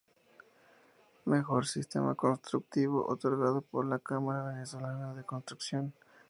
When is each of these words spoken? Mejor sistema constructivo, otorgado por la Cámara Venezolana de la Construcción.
Mejor 1.25 1.67
sistema 1.67 2.15
constructivo, 2.15 3.05
otorgado 3.07 3.61
por 3.61 3.85
la 3.85 3.99
Cámara 3.99 4.41
Venezolana 4.45 5.11
de 5.11 5.17
la 5.17 5.23
Construcción. 5.27 5.93